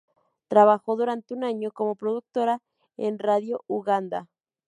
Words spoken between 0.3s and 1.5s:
Trabajó durante un